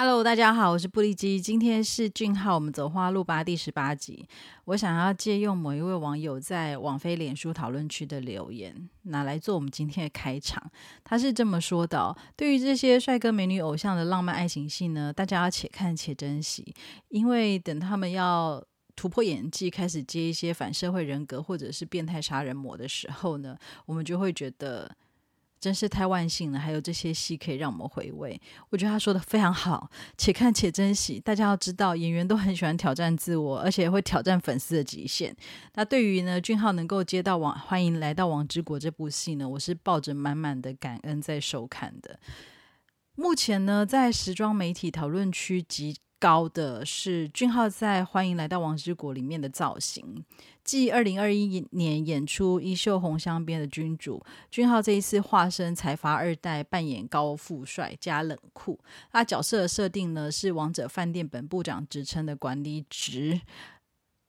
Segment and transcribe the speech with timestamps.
[0.00, 1.40] Hello，大家好，我是布利基。
[1.40, 4.24] 今天是俊浩，我们走花路吧第十八集。
[4.66, 10.70] 我想要借用某一位网友在网飞脸书讨论区的留言，拿来做我们今天的开场。
[11.02, 16.72] 他是这么说的：对于这些帅哥美女偶像的浪漫爱情戏呢，大家要且看且珍惜，
[17.08, 24.88] 因为等他们要突破演技，开始接一些反社会人格或者是变态杀人魔的时候呢，我们就会觉得。
[25.60, 28.40] 真是太万幸了，还有这些戏可以让我们回味。
[28.70, 31.18] 我觉得他说的非常好，且看且珍惜。
[31.20, 35.34] 大家要知道，演员都很喜欢挑战自我，而且会挑战粉丝的极限。
[35.74, 42.18] 那对于呢，俊浩能够接到王欢迎来到王之国这部戏呢，我是抱着满满的感恩在收看的。
[43.14, 50.24] 目前呢，在时装媒体讨论区及高的是俊浩在《欢迎来到王之国》里面的造型。
[50.64, 58.78] 继二零二一年演出《衣袖红镶边》的君主，俊浩这一次化身财阀二代，扮演高富帅加冷酷。
[59.10, 63.40] 他角色的设定呢是王者饭店本部长职称的管理职。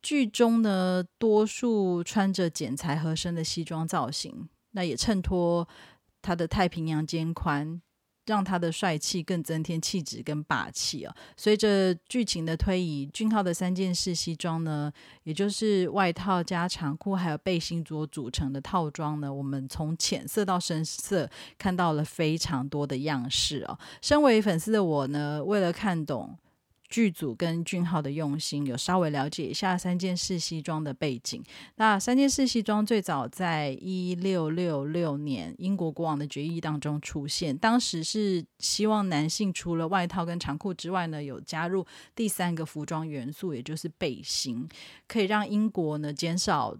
[0.00, 5.66] 剧中呢，多数穿着剪裁合身的西装造型，那也衬托
[6.22, 7.82] 他的太平洋肩宽。
[8.28, 11.16] 让他的帅气更增添气质跟霸气啊！
[11.34, 14.92] 随着剧情的推移，俊浩的三件式西装呢，
[15.24, 23.78] 也就是外套加长裤还有背心做组成的套装呢，我们从浅色到深色看到了非常多的样式哦！
[24.02, 26.36] 身为粉丝的我呢，为了看懂。
[26.88, 31.42] 剧组跟俊浩的用心，有稍微了解一下三件式西装的背景。
[31.76, 44.68] 那三件式西装最早在一六六六年英国国王的决议当中出现，当时是希望男性除了外套跟长裤之外呢，有加入第三个服装元素，也就是背心，
[45.06, 46.76] 可以让英国呢减少。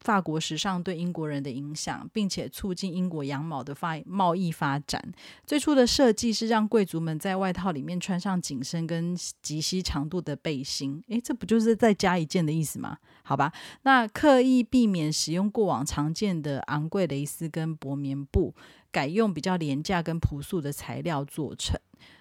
[0.00, 5.12] 法国时尚对英国人的影响，并且促进英国羊毛的发贸易发展。
[5.46, 11.02] 最初的设计是让贵族们在外套里面穿上紧身跟及膝长度的背心。
[11.08, 12.98] 诶，这不就是再加一件的意思吗？
[13.22, 18.54] 好吧，那刻意避免使用过往常见的昂贵蕾丝跟薄棉布，
[18.90, 21.78] 改用比较廉价跟朴素的材料做成。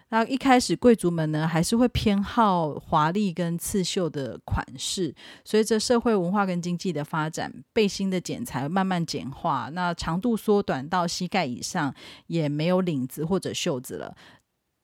[0.09, 5.13] 那一开始，贵族们呢还是会偏好华丽跟刺绣的款式。
[5.43, 11.93] 随着社会文化跟经济的发展，背心的剪裁慢慢简化，那长度缩短到膝盖以上，
[12.27, 14.15] 也没有领子或者袖子了。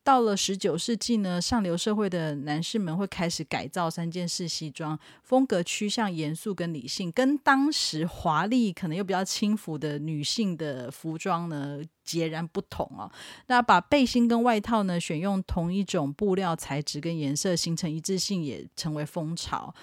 [0.04, 13.10] 到了十九世纪呢，上流社会的男士们会开始改造三件式西装，风格趋向严肃跟理性，跟当时华丽可能又比较轻浮的女性的服装呢截然不同哦。
[13.48, 19.74] 那把背心跟外套呢选用同一种布料材质跟颜色，形成一致性，也成为风潮。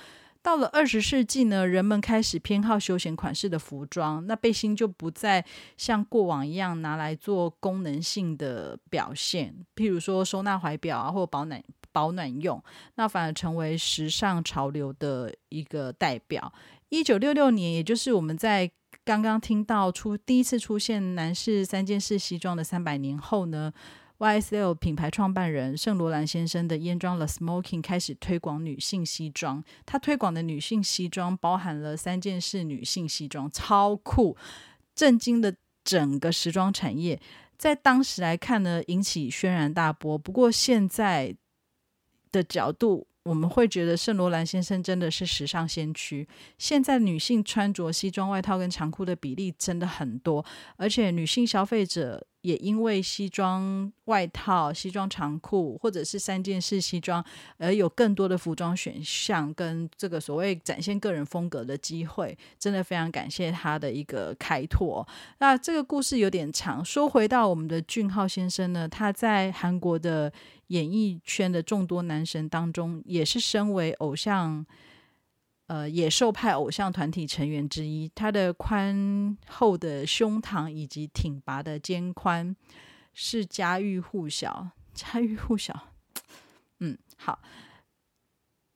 [0.42, 5.44] 到了二十世纪呢，人们开始偏好休闲款式的服装，那背心就不再
[5.76, 11.62] 像过往一样拿来做功能性的表现，譬如说收纳怀表啊，或保暖
[11.92, 12.62] 保暖用，
[12.94, 16.52] 那反而成为时尚潮流的一个代表。
[16.88, 18.70] 一九六六年，也就是我们在
[19.04, 23.72] 刚刚听到出第一次出现男士三件式西装的三百年后呢。
[24.20, 29.64] YSL 品牌创办人圣罗兰先生的烟装 The Smoking 开始推广女性西装。
[29.86, 34.36] 他推广的女性西装包含了三件式女性西装，超酷，
[34.94, 37.18] 震惊的整个时装产业。
[37.56, 40.18] 在当时来看呢，引起轩然大波。
[40.18, 41.34] 不过现在
[42.30, 46.28] 的角度，我们会觉得圣罗兰先生真的是时尚先驱。
[46.58, 50.44] 现在女性穿着西装外套跟长裤的比例真的很多，
[50.76, 52.26] 而且女性消费者。
[52.42, 57.24] 也因为西装外套、西装长裤或者是三件式西装，
[57.58, 65.06] 而有更多的服装选项跟这个所谓展现个人风格的机会，真的非常感谢他的一个开拓。
[65.38, 70.32] 那这个故事有点长，说回到我们的俊浩先生呢，他在韩国的
[70.68, 74.64] 演艺圈的众多男神当中，也是身为偶像。
[75.70, 82.56] 呃，野兽派偶像团体成员之一，他的宽厚的胸膛以及挺拔的肩宽
[83.14, 85.92] 是家喻户晓，家喻户晓。
[86.80, 87.38] 嗯，好，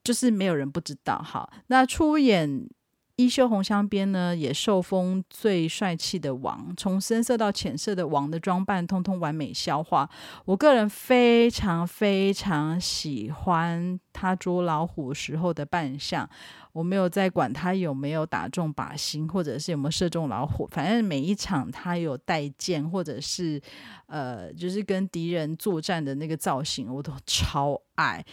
[0.05, 1.21] 就是没有人不知道。
[1.21, 2.69] 好，那出演。
[3.17, 10.09] 衣袖红镶边呢，也受封最帅气的王，从深色到浅色的王的装扮，通通完美消化。
[10.43, 16.29] 我个人非常非常喜欢他捉老虎时候的扮相。
[16.73, 23.61] 我没有在管他有没有打中靶心，或者是有没有射中老虎，反正每一场他有带剑，或者是
[24.07, 28.25] 呃，就是跟敌人作战的那个造型，我都超爱，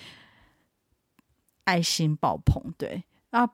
[1.63, 2.75] 爱心爆棚。
[2.77, 3.49] 对啊。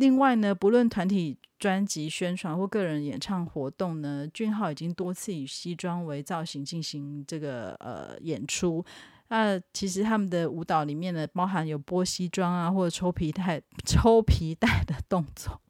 [0.00, 8.82] 另外呢，不论团体专辑宣传或个人演唱活动呢，俊浩已经多次以西装为造型进行这个呃演出。
[9.28, 15.60] 那其实他们的舞蹈里面呢，包含有剥西装啊，或者抽皮带、 抽皮带的动作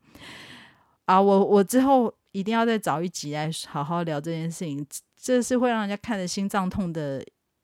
[1.07, 1.21] 啊。
[1.21, 4.87] 我我之后一定要再找一集来好好聊这件事情，
[5.21, 7.21] 这是会让人家看着心脏痛的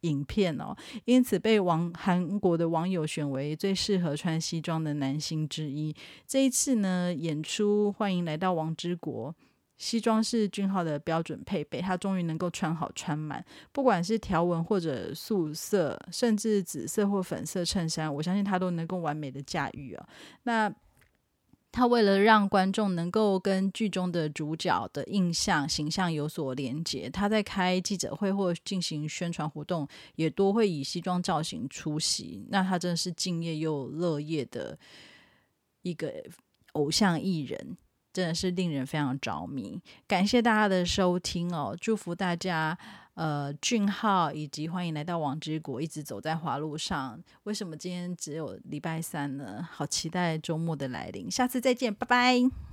[0.06, 0.75] 影片哦。
[1.05, 5.94] 因此被网韩国的网友选为最适合穿西装的男星之一。
[6.26, 9.35] 这一次呢，演出欢迎来到王之国。
[9.79, 20.08] 西装是俊浩的标准配备，他终于能够穿好穿满，不管是条纹或者素色，甚至紫色或粉色衬衫，我相信他都能够完美的驾驭啊。
[20.44, 20.75] 那
[21.76, 32.46] 他为了让观众能够跟剧中的主角的印象形象有所连结，他在开记者会或进行宣传活动，也多会以西装造型出席。
[32.49, 34.78] 那他真的是敬业又乐业的
[35.82, 36.11] 一个
[36.73, 37.76] 偶像艺人。
[38.11, 41.76] 真的是令人非常着迷，感谢大家的收听哦！
[41.79, 42.79] 祝福大家，
[43.16, 47.18] 呃，俊浩以及欢迎来到王之国，一直走在华路上。
[47.44, 49.66] 为什么今天只有礼拜三呢？
[49.72, 52.66] 好期待周末的来临，下次再见，拜拜。